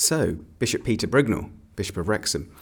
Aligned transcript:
So, 0.00 0.36
Bishop 0.60 0.84
Peter 0.84 1.08
Brignall, 1.08 1.50
Bishop 1.74 1.96
of 1.96 2.08
Wrexham, 2.08 2.54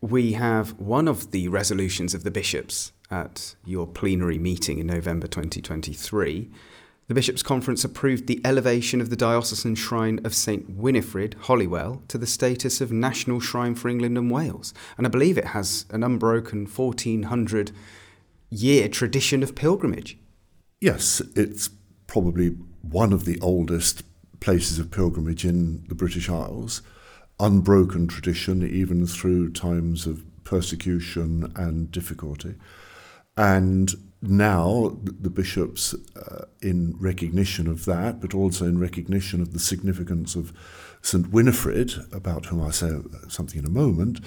we 0.00 0.32
have 0.32 0.76
one 0.80 1.06
of 1.06 1.30
the 1.30 1.46
resolutions 1.46 2.12
of 2.12 2.24
the 2.24 2.30
bishops 2.32 2.90
at 3.08 3.54
your 3.64 3.86
plenary 3.86 4.36
meeting 4.36 4.80
in 4.80 4.88
November 4.88 5.28
2023. 5.28 6.50
The 7.06 7.14
Bishops' 7.14 7.44
Conference 7.44 7.84
approved 7.84 8.26
the 8.26 8.40
elevation 8.44 9.00
of 9.00 9.10
the 9.10 9.16
diocesan 9.16 9.76
shrine 9.76 10.18
of 10.24 10.34
St 10.34 10.76
Winefride, 10.76 11.34
Holywell, 11.42 12.02
to 12.08 12.18
the 12.18 12.26
status 12.26 12.80
of 12.80 12.90
national 12.90 13.38
shrine 13.38 13.76
for 13.76 13.88
England 13.88 14.18
and 14.18 14.28
Wales. 14.28 14.74
And 14.98 15.06
I 15.06 15.10
believe 15.10 15.38
it 15.38 15.46
has 15.46 15.86
an 15.90 16.02
unbroken 16.02 16.66
1400 16.66 17.70
year 18.50 18.88
tradition 18.88 19.44
of 19.44 19.54
pilgrimage. 19.54 20.18
Yes, 20.80 21.22
it's 21.36 21.70
probably 22.08 22.56
one 22.80 23.12
of 23.12 23.24
the 23.24 23.38
oldest 23.40 24.02
places 24.42 24.80
of 24.80 24.90
pilgrimage 24.90 25.44
in 25.44 25.84
the 25.86 25.94
British 25.94 26.28
Isles, 26.28 26.82
unbroken 27.38 28.08
tradition 28.08 28.68
even 28.68 29.06
through 29.06 29.52
times 29.52 30.04
of 30.04 30.24
persecution 30.42 31.52
and 31.54 31.92
difficulty. 31.92 32.56
And 33.36 33.94
now 34.20 34.98
the 35.00 35.30
bishops, 35.30 35.94
uh, 36.16 36.46
in 36.60 36.96
recognition 36.98 37.68
of 37.68 37.84
that, 37.84 38.20
but 38.20 38.34
also 38.34 38.64
in 38.64 38.80
recognition 38.80 39.40
of 39.40 39.52
the 39.52 39.60
significance 39.60 40.34
of 40.34 40.52
St. 41.02 41.30
Winefride, 41.30 42.12
about 42.12 42.46
whom 42.46 42.62
I'll 42.62 42.72
say 42.72 42.90
something 43.28 43.60
in 43.60 43.64
a 43.64 43.70
moment, 43.70 44.20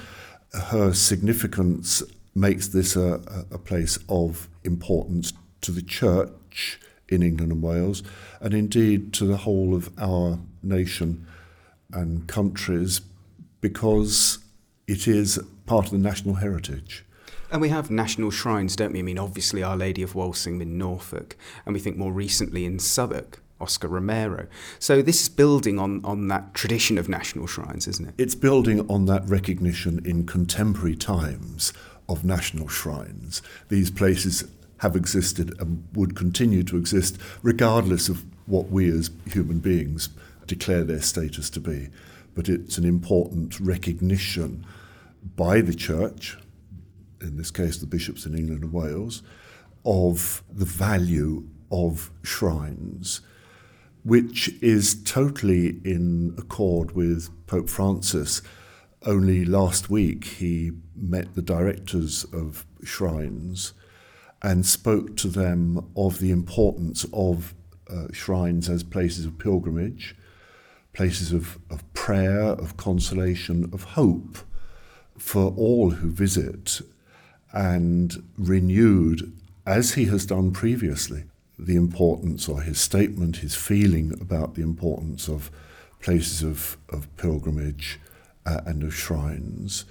her 0.53 0.93
significance 0.93 2.01
makes 2.33 2.69
this 2.69 2.95
a, 2.95 3.45
a 3.51 3.57
place 3.57 3.99
of 4.07 4.47
importance 4.63 5.33
to 5.59 5.73
the 5.73 5.81
church 5.81 6.79
in 7.09 7.21
England 7.21 7.51
and 7.51 7.61
Wales, 7.61 8.03
and 8.41 8.53
indeed 8.53 9.13
to 9.13 9.25
the 9.25 9.37
whole 9.37 9.75
of 9.75 9.89
our 9.99 10.39
nation 10.63 11.25
and 11.93 12.27
countries, 12.27 13.01
because 13.61 14.39
it 14.87 15.07
is 15.07 15.39
part 15.65 15.85
of 15.85 15.91
the 15.91 15.97
national 15.97 16.35
heritage. 16.35 17.03
And 17.51 17.61
we 17.61 17.69
have 17.69 17.91
national 17.91 18.31
shrines, 18.31 18.75
don't 18.75 18.91
we? 18.91 18.99
I 18.99 19.03
mean, 19.03 19.19
obviously, 19.19 19.63
Our 19.63 19.77
Lady 19.77 20.01
of 20.01 20.15
Walsingham 20.15 20.61
in 20.61 20.77
Norfolk, 20.77 21.37
and 21.65 21.73
we 21.73 21.79
think 21.79 21.95
more 21.95 22.11
recently 22.11 22.65
in 22.65 22.79
Southwark, 22.79 23.41
Oscar 23.61 23.87
Romero. 23.87 24.47
So 24.79 25.01
this 25.01 25.21
is 25.21 25.29
building 25.29 25.79
on, 25.79 26.03
on 26.03 26.27
that 26.27 26.53
tradition 26.53 26.97
of 26.97 27.07
national 27.07 27.47
shrines, 27.47 27.87
isn't 27.87 28.09
it? 28.09 28.15
It's 28.17 28.35
building 28.35 28.85
on 28.89 29.05
that 29.05 29.27
recognition 29.27 30.05
in 30.05 30.25
contemporary 30.25 30.95
times 30.95 31.71
of 32.09 32.25
national 32.25 32.67
shrines. 32.67 33.41
These 33.69 33.91
places 33.91 34.43
have 34.79 34.95
existed 34.95 35.53
and 35.59 35.87
would 35.93 36.15
continue 36.15 36.63
to 36.63 36.77
exist 36.77 37.17
regardless 37.41 38.09
of 38.09 38.25
what 38.45 38.69
we 38.69 38.89
as 38.89 39.09
human 39.27 39.59
beings 39.59 40.09
declare 40.47 40.83
their 40.83 41.01
status 41.01 41.49
to 41.49 41.59
be. 41.59 41.89
But 42.35 42.49
it's 42.49 42.77
an 42.77 42.85
important 42.85 43.59
recognition 43.59 44.65
by 45.35 45.61
the 45.61 45.73
church, 45.73 46.37
in 47.21 47.37
this 47.37 47.51
case 47.51 47.77
the 47.77 47.85
bishops 47.85 48.25
in 48.25 48.37
England 48.37 48.63
and 48.63 48.73
Wales, 48.73 49.23
of 49.85 50.43
the 50.51 50.65
value 50.65 51.47
of 51.71 52.11
shrines, 52.23 53.21
which 54.03 54.49
is 54.61 55.01
totally 55.03 55.79
in 55.83 56.35
accord 56.37 56.91
with 56.91 57.29
Pope 57.47 57.69
Francis. 57.69 58.41
Only 59.03 59.45
last 59.45 59.89
week 59.89 60.25
he 60.25 60.71
met 60.95 61.33
the 61.33 61.41
directors 61.41 62.23
of 62.25 62.65
shrines 62.83 63.73
and 64.41 64.65
spoke 64.65 65.15
to 65.17 65.27
them 65.27 65.89
of 65.95 66.19
the 66.19 66.31
importance 66.31 67.05
of 67.13 67.53
uh, 67.89 68.07
shrines 68.11 68.69
as 68.69 68.83
places 68.83 69.25
of 69.25 69.37
pilgrimage, 69.37 70.15
places 70.93 71.31
of, 71.31 71.57
of 71.69 71.93
prayer, 71.93 72.41
of 72.41 72.77
consolation, 72.77 73.69
of 73.73 73.83
hope 73.83 74.37
for 75.17 75.53
all 75.57 75.91
who 75.91 76.09
visit, 76.09 76.81
and 77.53 78.23
renewed, 78.37 79.31
as 79.65 79.93
he 79.93 80.05
has 80.05 80.25
done 80.25 80.51
previously, 80.51 81.23
the 81.57 81.75
importance 81.75 82.49
or 82.49 82.61
his 82.61 82.79
statement, 82.79 83.37
his 83.37 83.55
feeling 83.55 84.13
about 84.19 84.55
the 84.55 84.61
importance 84.61 85.29
of 85.29 85.49
places 86.01 86.43
of, 86.43 86.77
of 86.89 87.07
pilgrimage 87.17 87.99
uh, 88.45 88.61
and 88.65 88.83
of 88.83 88.93
shrines. 88.93 89.85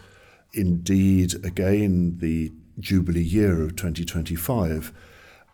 Indeed, 0.52 1.34
again, 1.44 2.18
the 2.18 2.52
Jubilee 2.78 3.22
year 3.22 3.62
of 3.62 3.76
2025 3.76 4.92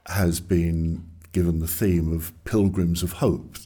has 0.06 0.40
been 0.40 1.04
given 1.32 1.58
the 1.60 1.68
theme 1.68 2.12
of 2.12 2.32
pilgrims 2.44 3.02
of 3.02 3.12
hope. 3.14 3.56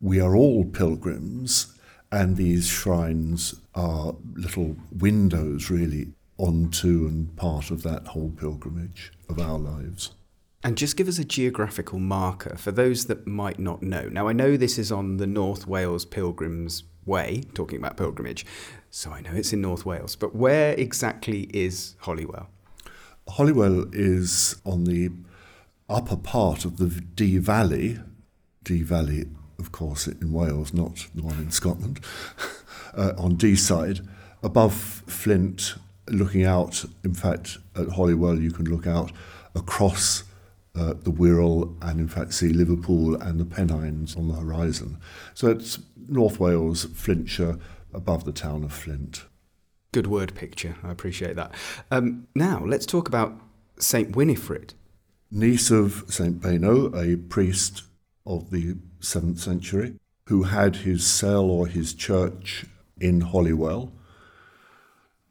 We 0.00 0.20
are 0.20 0.36
all 0.36 0.64
pilgrims, 0.64 1.74
and 2.12 2.36
these 2.36 2.66
shrines 2.66 3.54
are 3.74 4.14
little 4.34 4.76
windows, 4.92 5.70
really, 5.70 6.12
onto 6.38 7.06
and 7.06 7.34
part 7.36 7.70
of 7.70 7.82
that 7.82 8.08
whole 8.08 8.30
pilgrimage 8.30 9.12
of 9.28 9.40
our 9.40 9.58
lives. 9.58 10.12
And 10.62 10.76
just 10.76 10.96
give 10.96 11.08
us 11.08 11.18
a 11.18 11.24
geographical 11.24 11.98
marker 11.98 12.56
for 12.56 12.72
those 12.72 13.06
that 13.06 13.26
might 13.26 13.58
not 13.58 13.82
know. 13.82 14.08
Now, 14.08 14.28
I 14.28 14.32
know 14.32 14.56
this 14.56 14.78
is 14.78 14.90
on 14.90 15.16
the 15.16 15.26
North 15.26 15.66
Wales 15.66 16.04
Pilgrims 16.04 16.84
Way, 17.04 17.44
talking 17.54 17.78
about 17.78 17.96
pilgrimage, 17.96 18.44
so 18.90 19.12
I 19.12 19.20
know 19.20 19.30
it's 19.32 19.52
in 19.52 19.60
North 19.60 19.86
Wales, 19.86 20.16
but 20.16 20.34
where 20.34 20.74
exactly 20.74 21.42
is 21.54 21.94
Holywell? 22.00 22.48
Holywell 23.28 23.86
is 23.92 24.56
on 24.64 24.84
the 24.84 25.10
upper 25.88 26.16
part 26.16 26.64
of 26.64 26.76
the 26.76 26.88
Dee 26.88 27.38
Valley, 27.38 27.98
Dee 28.64 28.82
Valley, 28.82 29.26
of 29.58 29.72
course, 29.72 30.06
in 30.06 30.32
Wales, 30.32 30.72
not 30.72 31.06
the 31.14 31.22
one 31.22 31.38
in 31.38 31.50
Scotland, 31.50 32.00
uh, 32.94 33.12
on 33.18 33.36
Dee 33.36 33.56
side, 33.56 34.00
above 34.42 34.74
Flint, 34.74 35.74
looking 36.08 36.44
out. 36.44 36.84
In 37.04 37.14
fact, 37.14 37.58
at 37.74 37.88
Holywell, 37.88 38.38
you 38.38 38.50
can 38.50 38.66
look 38.66 38.86
out 38.86 39.12
across 39.54 40.24
uh, 40.74 40.94
the 41.02 41.10
Wirral 41.10 41.74
and, 41.82 42.00
in 42.00 42.08
fact, 42.08 42.34
see 42.34 42.48
Liverpool 42.48 43.16
and 43.16 43.40
the 43.40 43.44
Pennines 43.44 44.14
on 44.16 44.28
the 44.28 44.34
horizon. 44.34 44.98
So 45.34 45.48
it's 45.48 45.78
North 46.08 46.38
Wales, 46.38 46.84
Flintshire, 46.84 47.58
above 47.94 48.24
the 48.24 48.32
town 48.32 48.62
of 48.62 48.72
Flint. 48.72 49.24
Good 49.96 50.08
word 50.08 50.34
picture. 50.34 50.76
I 50.84 50.90
appreciate 50.90 51.36
that. 51.36 51.54
Um, 51.90 52.26
now, 52.34 52.62
let's 52.62 52.84
talk 52.84 53.08
about 53.08 53.40
St. 53.78 54.12
Winefride. 54.12 54.74
Niece 55.30 55.70
of 55.70 56.04
St. 56.08 56.38
Beuno, 56.38 56.92
a 56.94 57.16
priest 57.16 57.82
of 58.26 58.50
the 58.50 58.74
7th 59.00 59.38
century, 59.38 59.94
who 60.26 60.42
had 60.42 60.76
his 60.76 61.06
cell 61.06 61.44
or 61.44 61.66
his 61.66 61.94
church 61.94 62.66
in 63.00 63.22
Holywell. 63.22 63.90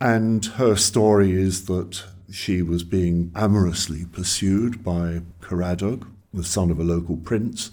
And 0.01 0.43
her 0.43 0.75
story 0.75 1.33
is 1.33 1.65
that 1.65 2.03
she 2.31 2.63
was 2.63 2.81
being 2.81 3.31
amorously 3.35 4.05
pursued 4.05 4.83
by 4.83 5.21
Caradog, 5.41 6.07
the 6.33 6.43
son 6.43 6.71
of 6.71 6.79
a 6.79 6.83
local 6.83 7.17
prince, 7.17 7.69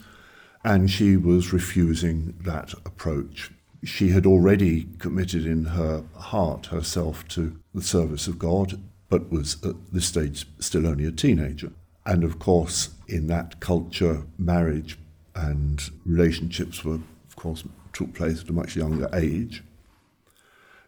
and 0.62 0.90
she 0.90 1.16
was 1.16 1.54
refusing 1.54 2.34
that 2.42 2.74
approach 2.84 3.50
she 3.84 4.10
had 4.10 4.26
already 4.26 4.88
committed 4.98 5.44
in 5.44 5.64
her 5.64 6.04
heart 6.16 6.66
herself 6.66 7.26
to 7.28 7.58
the 7.74 7.82
service 7.82 8.26
of 8.28 8.38
God, 8.38 8.80
but 9.08 9.30
was 9.30 9.62
at 9.64 9.74
this 9.92 10.06
stage 10.06 10.46
still 10.58 10.86
only 10.86 11.04
a 11.04 11.12
teenager. 11.12 11.72
And 12.06 12.24
of 12.24 12.38
course, 12.38 12.90
in 13.08 13.26
that 13.28 13.60
culture, 13.60 14.22
marriage 14.38 14.98
and 15.34 15.82
relationships 16.04 16.84
were, 16.84 17.00
of 17.28 17.36
course, 17.36 17.64
took 17.92 18.14
place 18.14 18.42
at 18.42 18.48
a 18.48 18.52
much 18.52 18.76
younger 18.76 19.08
age. 19.12 19.62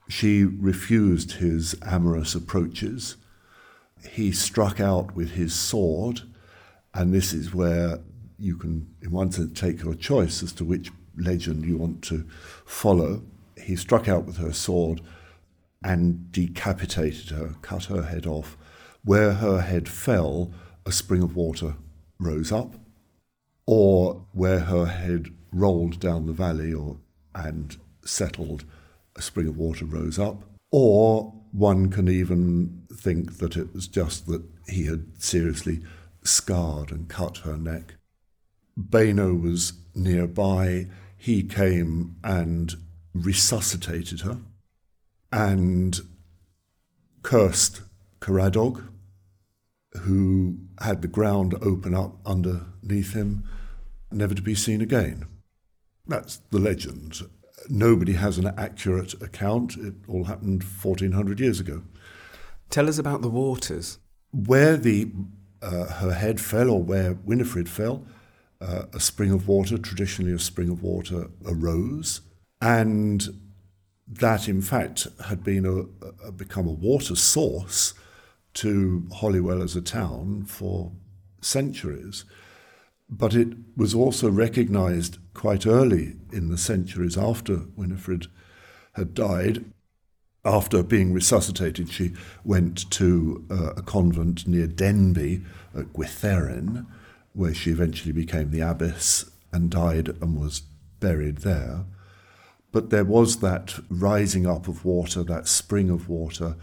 She 0.09 0.45
refused 0.45 1.33
his 1.33 1.75
amorous 1.83 2.35
approaches. 2.35 3.17
He 4.11 4.33
struck 4.33 4.81
out 4.81 5.15
with 5.15 5.33
his 5.33 5.55
sword, 5.55 6.23
and 6.93 7.13
this 7.13 7.33
is 7.33 7.55
where 7.55 8.01
you 8.39 8.57
can, 8.57 8.95
in 9.01 9.11
one 9.11 9.33
sense, 9.33 9.59
take 9.59 9.83
your 9.83 9.95
choice 9.95 10.43
as 10.43 10.53
to 10.53 10.65
which 10.65 10.91
legend 11.17 11.65
you 11.65 11.77
want 11.77 12.03
to 12.05 12.27
follow. 12.65 13.23
He 13.57 13.77
struck 13.77 14.09
out 14.09 14.25
with 14.25 14.37
her 14.39 14.53
sword 14.53 15.01
and 15.83 16.33
decapitated 16.33 17.31
her, 17.31 17.57
cut 17.63 17.85
her 17.85 18.03
head 18.05 18.27
off. 18.27 18.57
Where 19.05 19.35
her 19.35 19.61
head 19.61 19.89
fell, 19.89 20.51
a 20.87 20.93
spring 20.93 21.23
of 21.23 21.37
water 21.37 21.77
rose 22.19 22.51
up, 22.51 22.75
or 23.67 24.27
where 24.33 24.61
her 24.61 24.87
head 24.87 25.35
rolled 25.53 26.01
down 26.01 26.27
the 26.27 26.33
valley 26.33 26.73
or, 26.73 26.99
and 27.35 27.77
settled, 28.05 28.65
a 29.17 29.23
spring 29.23 29.47
of 29.47 29.57
water 29.57 29.85
rose 29.85 30.19
up. 30.19 30.43
Or 30.71 31.35
one 31.53 31.91
can 31.91 32.09
even 32.09 32.83
think 32.93 33.39
that 33.39 33.57
it 33.57 33.73
was 33.75 33.87
just 33.87 34.27
that 34.27 34.43
he 34.67 34.87
had 34.87 35.23
seriously 35.23 35.83
scarred 36.25 36.91
and 36.91 37.09
cut 37.09 37.39
her 37.39 37.57
neck. 37.57 37.95
Beuno 38.79 39.41
was 39.41 39.75
nearby 39.95 40.89
he 41.25 41.43
came 41.43 42.15
and 42.23 42.75
resuscitated 43.15 44.21
her 44.21 44.37
and 45.33 46.03
cursed 47.23 47.81
Caradog, 48.21 48.87
who 50.01 50.59
had 50.83 51.01
the 51.01 51.09
ground 51.09 51.55
open 51.63 51.95
up 51.95 52.19
underneath 52.27 53.15
him, 53.15 53.43
never 54.13 54.35
to 54.35 54.43
be 54.43 54.55
seen 54.55 54.83
again. 54.83 55.25
That's 56.07 56.43
the 56.51 56.59
legend. 56.59 57.23
nobody 57.71 58.13
has 58.13 58.37
an 58.37 58.53
accurate 58.59 59.15
account. 59.23 59.79
It 59.79 59.95
all 60.07 60.25
happened 60.25 60.63
1400 60.63 61.41
years 61.41 61.59
ago. 61.59 61.85
Tell 62.69 62.87
us 62.87 62.99
about 62.99 63.23
the 63.23 63.31
waters. 63.31 63.99
Where 64.31 64.77
the 64.77 65.11
uh, 65.63 65.87
her 65.87 66.13
head 66.13 66.39
fell, 66.39 66.69
or 66.69 66.83
where 66.83 67.15
Winefride 67.15 67.69
fell, 67.69 68.05
uh, 68.61 68.85
a 68.93 69.01
spring 69.01 69.31
of 69.31 69.49
water, 69.49 69.79
traditionally 69.79 70.33
a 70.33 70.39
spring 70.39 70.69
of 70.69 70.83
water, 70.83 71.29
arose, 71.47 72.21
and 72.61 73.29
that 74.07 74.49
in 74.49 74.61
fact 74.61 75.07
had 75.27 75.43
been 75.43 75.65
a, 75.65 76.27
a 76.27 76.33
become 76.33 76.67
a 76.67 76.73
water 76.73 77.17
source 77.17 77.95
to 78.55 79.07
Holywell 79.13 79.63
as 79.63 79.75
a 79.77 79.83
town 79.83 80.45
for 80.45 80.93
centuries. 81.41 82.25
But 83.09 83.35
it 83.35 83.49
was 83.77 83.95
also 83.95 84.31
recognized 84.31 85.19
quite 85.35 85.67
early 85.67 86.17
in 86.33 86.49
the 86.49 86.59
centuries 86.59 87.19
after 87.19 87.57
Winefride 87.77 88.29
had 88.95 89.15
died. 89.15 89.65
After 90.45 90.83
being 90.83 91.13
resuscitated, 91.13 91.91
she 91.91 92.13
went 92.45 92.91
to 92.93 93.45
uh, 93.51 93.73
a 93.77 93.83
convent 93.83 94.47
near 94.47 94.67
Denbigh 94.67 95.45
at 95.75 95.93
Gwytherin, 95.93 96.87
where 97.35 97.53
she 97.53 97.71
eventually 97.71 98.13
became 98.13 98.51
the 98.51 98.61
abbess 98.61 99.31
and 99.53 99.71
died 99.71 100.09
and 100.09 100.41
was 100.41 100.63
buried 101.01 101.39
there. 101.39 101.85
But 102.73 102.91
there 102.91 103.05
was 103.05 103.41
that 103.41 103.75
rising 103.89 104.47
up 104.47 104.67
of 104.67 104.85
water, 104.85 105.23
that 105.25 105.47
spring 105.47 105.91
of 105.91 106.09
water, 106.09 106.57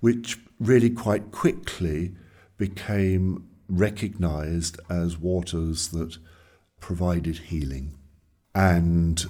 which 0.00 0.38
really 0.60 0.90
quite 0.90 1.32
quickly 1.32 2.14
became 2.56 3.48
recognized 3.68 4.78
as 4.88 5.18
waters 5.18 5.88
that 5.88 6.18
provided 6.80 7.36
healing. 7.36 7.94
And 8.54 9.24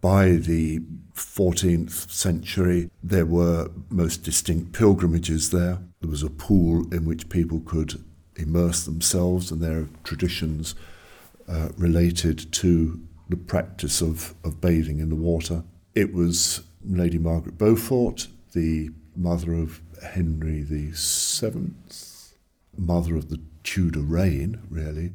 by 0.00 0.32
the 0.32 0.80
14th 1.14 2.10
century, 2.10 2.90
there 3.02 3.26
were 3.26 3.70
most 3.88 4.22
distinct 4.24 4.72
pilgrimages 4.72 5.50
there. 5.50 5.78
There 6.00 6.10
was 6.10 6.22
a 6.22 6.30
pool 6.30 6.92
in 6.92 7.04
which 7.04 7.28
people 7.28 7.60
could 7.60 8.02
immerse 8.36 8.84
themselves, 8.84 9.50
and 9.50 9.60
their 9.60 9.86
traditions 10.02 10.74
uh, 11.48 11.68
related 11.76 12.52
to 12.52 13.00
the 13.28 13.36
practice 13.36 14.00
of, 14.00 14.34
of 14.44 14.60
bathing 14.60 15.00
in 15.00 15.08
the 15.08 15.14
water. 15.14 15.64
It 15.94 16.12
was 16.12 16.62
Lady 16.84 17.18
Margaret 17.18 17.58
Beaufort, 17.58 18.28
the 18.52 18.90
mother 19.16 19.54
of 19.54 19.80
Henry 20.02 20.62
VII, 20.62 21.70
mother 22.76 23.16
of 23.16 23.30
the 23.30 23.40
Tudor 23.62 24.00
reign, 24.00 24.60
really, 24.68 25.12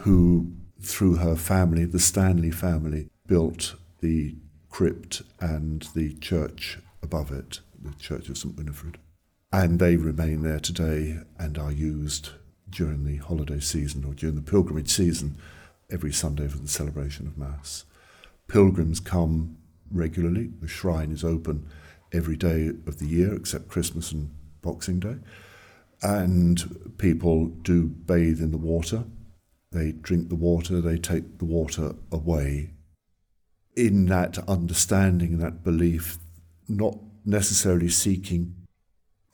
who, 0.00 0.52
through 0.80 1.16
her 1.16 1.36
family, 1.36 1.84
the 1.84 1.98
Stanley 1.98 2.50
family, 2.50 3.08
built 3.26 3.76
the 4.00 4.34
crypt 4.68 5.22
and 5.40 5.82
the 5.94 6.14
church 6.14 6.78
above 7.02 7.30
it, 7.30 7.60
the 7.80 7.94
Church 7.94 8.28
of 8.28 8.38
St. 8.38 8.56
Winefride. 8.56 8.96
And 9.52 9.78
they 9.78 9.96
remain 9.96 10.42
there 10.42 10.60
today 10.60 11.18
and 11.38 11.58
are 11.58 11.72
used 11.72 12.30
during 12.70 13.04
the 13.04 13.16
holiday 13.16 13.60
season 13.60 14.04
or 14.04 14.14
during 14.14 14.36
the 14.36 14.42
pilgrimage 14.42 14.88
season 14.88 15.36
every 15.90 16.12
Sunday 16.12 16.48
for 16.48 16.58
the 16.58 16.68
celebration 16.68 17.26
of 17.26 17.36
Mass. 17.36 17.84
Pilgrims 18.48 18.98
come 18.98 19.58
regularly. 19.90 20.50
The 20.60 20.68
shrine 20.68 21.12
is 21.12 21.22
open 21.22 21.68
every 22.12 22.36
day 22.36 22.68
of 22.68 22.98
the 22.98 23.06
year 23.06 23.34
except 23.34 23.68
Christmas 23.68 24.12
and 24.12 24.30
Boxing 24.62 25.00
Day 25.00 25.16
and 26.02 26.94
people 26.98 27.46
do 27.46 27.86
bathe 27.86 28.40
in 28.40 28.50
the 28.50 28.58
water. 28.58 29.04
They 29.70 29.92
drink 29.92 30.28
the 30.28 30.34
water, 30.34 30.80
they 30.80 30.98
take 30.98 31.38
the 31.38 31.44
water 31.44 31.94
away. 32.10 32.70
In 33.76 34.06
that 34.06 34.38
understanding, 34.48 35.38
that 35.38 35.62
belief, 35.62 36.18
not 36.68 36.98
necessarily 37.24 37.88
seeking 37.88 38.54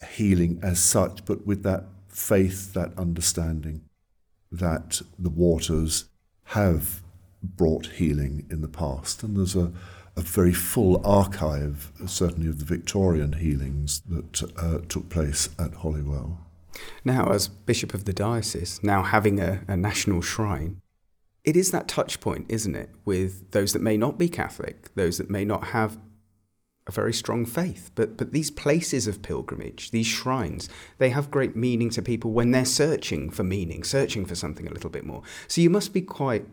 healing 0.06 0.61
as 0.62 0.81
such, 0.81 1.25
but 1.25 1.47
with 1.47 1.62
that 1.62 1.85
faith, 2.09 2.73
that 2.75 2.97
understanding 2.99 3.83
that 4.50 5.03
the 5.19 5.31
waters 5.31 6.09
have 6.45 7.03
brought 7.43 7.87
healing 7.87 8.47
in 8.50 8.61
the 8.61 8.69
past. 8.69 9.23
And 9.23 9.37
there's 9.37 9.56
a, 9.56 9.73
a 10.17 10.21
very 10.21 10.53
full 10.53 11.05
archive, 11.06 11.93
certainly 12.06 12.49
of 12.49 12.59
the 12.59 12.65
Victorian 12.65 13.35
healings 13.35 14.03
that 14.09 14.43
uh, 14.56 14.79
took 14.89 15.09
place 15.09 15.49
at 15.59 15.75
Holywell. 15.75 16.41
Now, 17.05 17.31
as 17.31 17.49
Bishop 17.49 17.94
of 17.94 18.05
the 18.05 18.12
Diocese, 18.12 18.81
now 18.83 19.03
having 19.03 19.41
a, 19.41 19.62
a 19.69 19.77
national 19.77 20.23
shrine, 20.23 20.81
it 21.44 21.56
is 21.56 21.71
that 21.71 21.89
touch 21.89 22.21
point, 22.21 22.47
isn't 22.49 22.75
it, 22.75 22.91
with 23.05 23.51
those 23.53 23.73
that 23.73 23.83
may 23.83 23.97
not 23.97 24.19
be 24.19 24.29
Catholic, 24.29 24.94
those 24.94 25.19
that 25.19 25.31
may 25.31 25.44
not 25.44 25.69
have 25.69 25.99
a 26.88 26.93
very 26.93 27.12
strong 27.12 27.44
faith. 27.46 27.90
But, 27.94 28.17
but 28.17 28.32
these 28.32 28.50
places 28.50 29.06
of 29.06 29.23
pilgrimage, 29.23 29.90
these 29.90 30.06
shrines, 30.06 30.69
they 30.96 31.11
have 31.11 31.31
great 31.31 31.55
meaning 31.55 31.90
to 31.90 32.02
people 32.02 32.32
when 32.32 32.50
they're 32.50 32.64
searching 32.64 33.31
for 33.31 33.44
meaning, 33.44 33.85
searching 33.85 34.25
for 34.25 34.35
something 34.35 34.67
a 34.67 34.73
little 34.73 34.90
bit 34.90 35.05
more. 35.05 35.23
So 35.46 35.61
you 35.61 35.70
must 35.70 35.93
be 35.93 36.00
quite 36.00 36.46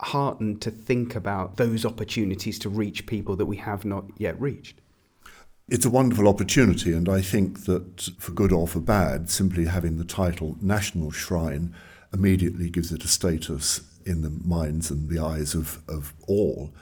heartened 0.00 0.62
to 0.62 0.70
think 0.70 1.14
about 1.14 1.56
those 1.56 1.84
opportunities 1.84 2.58
to 2.60 2.70
reach 2.70 3.06
people 3.06 3.36
that 3.36 3.46
we 3.46 3.58
have 3.58 3.84
not 3.84 4.04
yet 4.16 4.40
reached. 4.40 4.80
It's 5.68 5.84
a 5.84 5.90
wonderful 5.90 6.26
opportunity, 6.26 6.92
and 6.92 7.08
I 7.08 7.20
think 7.20 7.66
that 7.66 8.10
for 8.18 8.32
good 8.32 8.50
or 8.50 8.66
for 8.66 8.80
bad, 8.80 9.30
simply 9.30 9.66
having 9.66 9.98
the 9.98 10.04
title 10.04 10.56
National 10.60 11.12
Shrine 11.12 11.74
immediately 12.12 12.70
gives 12.70 12.90
it 12.90 13.04
a 13.04 13.08
status 13.08 13.82
in 14.04 14.22
the 14.22 14.30
minds 14.30 14.90
and 14.90 15.08
the 15.08 15.20
eyes 15.20 15.54
of, 15.54 15.80
of 15.88 16.12
all. 16.26 16.72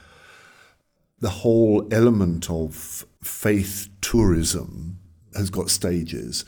The 1.21 1.31
whole 1.31 1.89
element 1.93 2.51
of 2.51 3.07
faith 3.23 3.89
tourism 4.01 4.99
has 5.35 5.51
got 5.51 5.71
stages. 5.71 6.45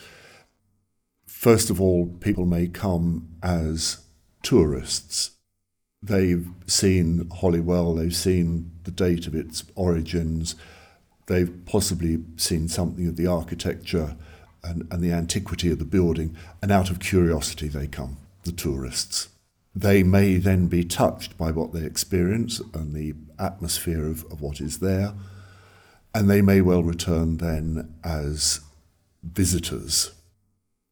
First 1.27 1.71
of 1.71 1.81
all, 1.81 2.07
people 2.21 2.47
may 2.47 2.69
come 2.69 3.29
as 3.43 3.99
tourists. 4.43 5.33
They've 6.03 6.49
seen 6.67 7.29
Holywell, 7.31 7.95
they've 7.95 8.15
seen 8.15 8.71
the 8.85 8.91
date 8.91 9.27
of 9.27 9.35
its 9.35 9.65
origins, 9.75 10.55
They've 11.31 11.65
possibly 11.65 12.19
seen 12.39 12.67
something 12.67 13.07
of 13.07 13.15
the 13.15 13.29
architecture 13.29 14.17
and, 14.65 14.89
and 14.91 15.01
the 15.01 15.13
antiquity 15.13 15.71
of 15.71 15.79
the 15.79 15.85
building, 15.85 16.37
and 16.61 16.73
out 16.73 16.91
of 16.91 16.99
curiosity 16.99 17.69
they 17.69 17.87
come, 17.87 18.17
the 18.43 18.51
tourists. 18.51 19.29
They 19.75 20.03
may 20.03 20.37
then 20.37 20.67
be 20.67 20.85
touched 20.85 21.39
by 21.39 21.53
what 21.53 21.73
they 21.73 21.85
experience 21.85 22.61
and 22.75 22.93
the 22.93 23.15
atmosphere 23.39 24.07
of, 24.07 24.25
of 24.31 24.41
what 24.41 24.61
is 24.61 24.79
there, 24.79 25.15
and 26.15 26.29
they 26.29 26.43
may 26.43 26.61
well 26.61 26.83
return 26.83 27.37
then 27.37 27.95
as 28.03 28.61
visitors. 29.23 30.13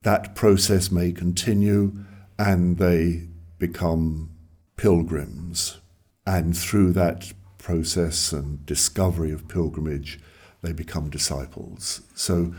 That 0.03 0.37
process 0.37 0.93
may 0.93 1.11
continue 1.13 1.93
and 2.39 2.79
they 2.79 3.29
become 3.59 4.31
pilgrims. 4.77 5.79
And 6.25 6.57
through 6.57 6.93
that 6.93 7.33
process 7.59 8.33
and 8.33 8.65
discovery 8.65 9.33
of 9.33 9.49
pilgrimage, 9.49 10.21
they 10.63 10.73
become 10.73 11.11
disciples. 11.11 12.03
So, 12.15 12.55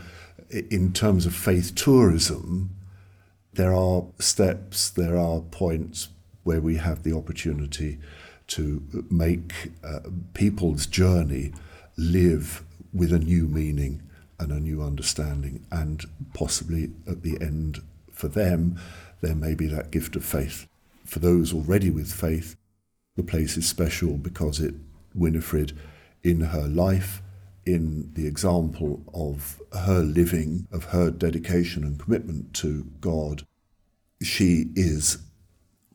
in 0.50 0.92
terms 0.92 1.26
of 1.26 1.34
faith 1.34 1.74
tourism, 1.74 2.76
there 3.52 3.74
are 3.74 4.04
steps, 4.18 4.90
there 4.90 5.16
are 5.16 5.40
points 5.40 6.08
where 6.50 6.60
we 6.60 6.74
have 6.74 7.04
the 7.04 7.16
opportunity 7.16 7.96
to 8.48 8.82
make 9.08 9.70
uh, 9.84 10.00
people's 10.34 10.84
journey 10.84 11.52
live 11.96 12.64
with 12.92 13.12
a 13.12 13.20
new 13.20 13.46
meaning 13.46 14.02
and 14.40 14.50
a 14.50 14.58
new 14.58 14.82
understanding, 14.82 15.64
and 15.70 16.06
possibly 16.34 16.90
at 17.06 17.22
the 17.22 17.40
end, 17.40 17.78
for 18.10 18.26
them, 18.26 18.80
there 19.20 19.36
may 19.36 19.54
be 19.54 19.68
that 19.68 19.92
gift 19.92 20.16
of 20.16 20.24
faith. 20.24 20.66
For 21.04 21.20
those 21.20 21.54
already 21.54 21.88
with 21.88 22.12
faith, 22.12 22.56
the 23.14 23.22
place 23.22 23.56
is 23.56 23.68
special 23.68 24.14
because 24.16 24.58
it, 24.58 24.74
Winefride, 25.16 25.78
in 26.24 26.40
her 26.40 26.66
life, 26.66 27.22
in 27.64 28.10
the 28.14 28.26
example 28.26 29.04
of 29.14 29.60
her 29.86 30.00
living, 30.00 30.66
of 30.72 30.86
her 30.86 31.12
dedication 31.12 31.84
and 31.84 31.96
commitment 31.96 32.54
to 32.54 32.88
God, 33.00 33.46
she 34.20 34.70
is, 34.74 35.18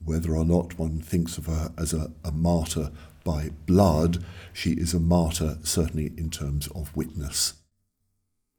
whether 0.05 0.35
or 0.35 0.45
not 0.45 0.79
one 0.79 1.01
thinks 1.01 1.37
of 1.37 1.47
her 1.47 1.71
as 1.77 1.93
a, 1.93 2.11
a 2.23 2.31
martyr 2.31 2.91
by 3.23 3.49
blood, 3.65 4.23
she 4.53 4.71
is 4.71 4.93
a 4.93 4.99
martyr 4.99 5.57
certainly 5.63 6.13
in 6.15 6.29
terms 6.29 6.67
of 6.67 6.95
witness. 6.95 7.53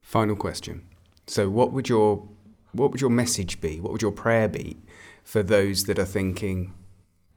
Final 0.01 0.35
question. 0.35 0.87
So, 1.25 1.49
what 1.49 1.71
would 1.71 1.89
your 1.89 2.27
what 2.73 2.91
would 2.91 3.01
your 3.01 3.09
message 3.09 3.59
be? 3.59 3.79
What 3.79 3.91
would 3.91 4.01
your 4.01 4.11
prayer 4.11 4.47
be 4.47 4.77
for 5.23 5.41
those 5.41 5.85
that 5.85 5.97
are 5.97 6.05
thinking 6.05 6.73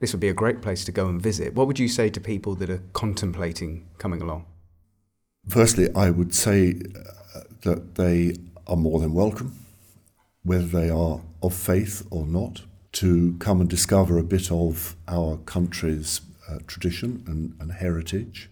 this 0.00 0.12
would 0.12 0.20
be 0.20 0.28
a 0.28 0.34
great 0.34 0.60
place 0.60 0.84
to 0.84 0.92
go 0.92 1.06
and 1.08 1.22
visit? 1.22 1.54
What 1.54 1.66
would 1.66 1.78
you 1.78 1.88
say 1.88 2.10
to 2.10 2.20
people 2.20 2.54
that 2.56 2.68
are 2.68 2.82
contemplating 2.92 3.86
coming 3.98 4.20
along? 4.20 4.44
Firstly, 5.48 5.88
I 5.94 6.10
would 6.10 6.34
say 6.34 6.74
uh, 7.34 7.40
that 7.62 7.94
they 7.94 8.34
are 8.66 8.76
more 8.76 9.00
than 9.00 9.14
welcome, 9.14 9.56
whether 10.42 10.66
they 10.66 10.90
are 10.90 11.20
of 11.42 11.54
faith 11.54 12.06
or 12.10 12.26
not, 12.26 12.62
to 12.92 13.36
come 13.38 13.60
and 13.60 13.70
discover 13.70 14.18
a 14.18 14.24
bit 14.24 14.50
of 14.50 14.96
our 15.06 15.36
country's 15.38 16.20
uh, 16.48 16.58
tradition 16.66 17.22
and, 17.26 17.54
and 17.60 17.72
heritage, 17.72 18.50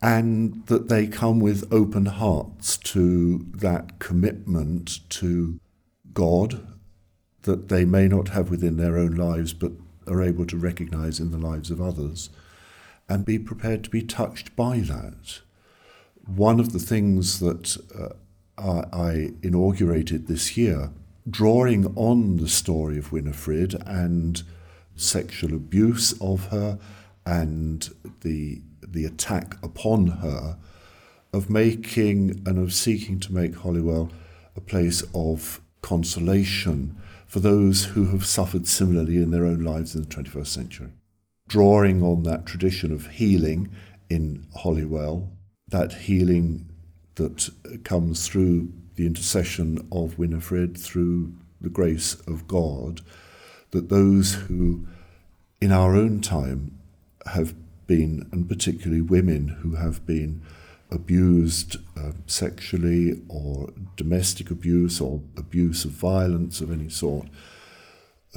and 0.00 0.66
that 0.66 0.88
they 0.88 1.06
come 1.06 1.38
with 1.38 1.72
open 1.72 2.06
hearts 2.06 2.76
to 2.76 3.46
that 3.54 3.98
commitment 3.98 5.08
to 5.10 5.60
God 6.12 6.66
that 7.42 7.68
they 7.68 7.84
may 7.84 8.08
not 8.08 8.28
have 8.28 8.50
within 8.50 8.76
their 8.76 8.96
own 8.96 9.14
lives 9.14 9.52
but 9.52 9.72
are 10.06 10.22
able 10.22 10.46
to 10.46 10.56
recognize 10.56 11.20
in 11.20 11.30
the 11.30 11.38
lives 11.38 11.70
of 11.70 11.80
others 11.80 12.30
and 13.08 13.24
be 13.24 13.38
prepared 13.38 13.84
to 13.84 13.90
be 13.90 14.02
touched 14.02 14.54
by 14.56 14.78
that. 14.78 15.40
One 16.24 16.60
of 16.60 16.72
the 16.72 16.78
things 16.78 17.40
that 17.40 17.76
uh, 17.98 18.14
I, 18.58 18.96
I 18.96 19.30
inaugurated 19.42 20.26
this 20.26 20.56
year, 20.56 20.90
drawing 21.28 21.86
on 21.96 22.38
the 22.38 22.48
story 22.48 22.98
of 22.98 23.10
Winefride 23.10 23.74
and 23.86 24.42
sexual 24.96 25.54
abuse 25.54 26.14
of 26.20 26.46
her 26.48 26.78
and 27.24 27.88
the 28.20 28.62
the 28.86 29.04
attack 29.04 29.56
upon 29.62 30.06
her 30.06 30.58
of 31.32 31.48
making 31.48 32.42
and 32.44 32.58
of 32.58 32.74
seeking 32.74 33.18
to 33.20 33.32
make 33.32 33.54
Holywell 33.54 34.10
a 34.54 34.60
place 34.60 35.02
of 35.14 35.60
consolation 35.80 36.96
for 37.26 37.40
those 37.40 37.84
who 37.86 38.06
have 38.06 38.26
suffered 38.26 38.68
similarly 38.68 39.16
in 39.16 39.30
their 39.30 39.46
own 39.46 39.60
lives 39.60 39.94
in 39.94 40.02
the 40.02 40.08
21st 40.08 40.46
century. 40.46 40.88
Drawing 41.48 42.02
on 42.02 42.24
that 42.24 42.44
tradition 42.44 42.92
of 42.92 43.06
healing 43.06 43.70
in 44.10 44.46
Holywell, 44.56 45.32
that 45.68 45.92
healing 45.92 46.68
that 47.14 47.50
comes 47.84 48.28
through 48.28 48.72
the 48.96 49.06
intercession 49.06 49.78
of 49.90 50.16
Winefride, 50.16 50.78
through 50.78 51.34
the 51.60 51.68
grace 51.68 52.14
of 52.26 52.46
God, 52.46 53.00
that 53.70 53.88
those 53.88 54.34
who 54.34 54.86
in 55.60 55.72
our 55.72 55.94
own 55.94 56.20
time 56.20 56.78
have 57.26 57.54
been, 57.86 58.28
and 58.32 58.48
particularly 58.48 59.00
women 59.00 59.48
who 59.48 59.76
have 59.76 60.04
been 60.06 60.42
abused 60.90 61.76
uh, 61.96 62.12
sexually 62.26 63.22
or 63.28 63.70
domestic 63.96 64.50
abuse 64.50 65.00
or 65.00 65.22
abuse 65.36 65.84
of 65.84 65.90
violence 65.90 66.60
of 66.60 66.70
any 66.70 66.88
sort, 66.88 67.28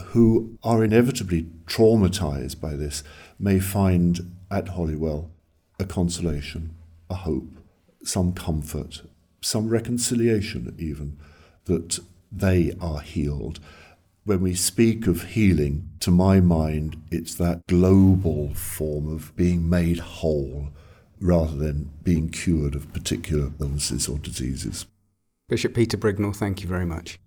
who 0.08 0.58
are 0.64 0.84
inevitably 0.84 1.48
traumatized 1.66 2.60
by 2.60 2.76
this, 2.76 3.04
may 3.40 3.60
find 3.60 4.32
at 4.52 4.70
Holywell 4.70 5.32
a 5.80 5.86
consolation, 5.86 6.76
a 7.10 7.16
hope, 7.16 7.58
some 8.04 8.34
comfort, 8.34 9.02
some 9.46 9.70
reconciliation, 9.70 10.76
even, 10.78 11.18
that 11.66 12.00
they 12.32 12.74
are 12.82 13.00
healed. 13.00 13.60
When 14.24 14.42
we 14.42 14.56
speak 14.56 15.06
of 15.06 15.24
healing, 15.24 15.90
to 16.00 16.10
my 16.10 16.40
mind, 16.40 17.02
it's 17.12 17.36
that 17.36 17.68
global 17.68 18.54
form 18.56 19.08
of 19.08 19.36
being 19.36 19.70
made 19.70 20.00
whole 20.00 20.70
rather 21.22 21.56
than 21.56 21.92
being 22.04 22.30
cured 22.30 22.76
of 22.76 22.92
particular 22.92 23.52
illnesses 23.60 24.08
or 24.08 24.18
diseases. 24.18 24.88
Bishop 25.48 25.76
Peter 25.76 25.96
Brignall, 25.96 26.36
thank 26.36 26.62
you 26.62 26.68
very 26.68 26.86
much. 26.86 27.20